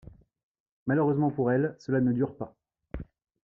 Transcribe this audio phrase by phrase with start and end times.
[0.87, 2.57] Malheureusement pour elle, cela ne dure pas.